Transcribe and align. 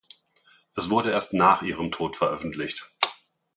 Es 0.75 0.89
wurde 0.89 1.11
erst 1.11 1.33
nach 1.35 1.61
ihrem 1.61 1.91
Tod 1.91 2.17
veröffentlicht. 2.17 2.89